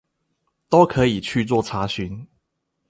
[0.67, 2.25] 都可以去做查詢